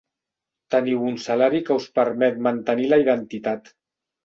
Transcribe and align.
Teniu 0.75 1.03
un 1.09 1.19
salari 1.25 1.61
que 1.69 1.77
us 1.83 1.87
permet 2.01 2.41
mantenir 2.49 2.91
la 2.91 3.01
identitat. 3.07 3.75